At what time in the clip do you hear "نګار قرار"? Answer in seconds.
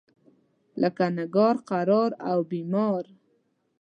1.17-2.11